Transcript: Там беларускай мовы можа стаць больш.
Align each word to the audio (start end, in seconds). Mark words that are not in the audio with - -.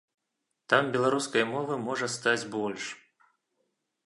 Там 0.73 0.89
беларускай 0.95 1.43
мовы 1.53 1.77
можа 1.91 2.11
стаць 2.17 2.41
больш. 2.57 2.89